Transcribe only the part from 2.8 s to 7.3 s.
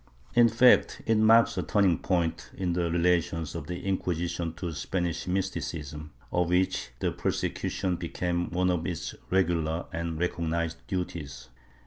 relations of the Inquisi tion to Spanish mysticism, of which the